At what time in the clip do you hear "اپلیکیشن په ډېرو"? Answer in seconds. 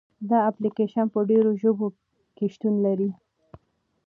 0.49-1.51